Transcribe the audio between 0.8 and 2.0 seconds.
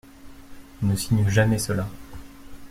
Ne signe jamais cela.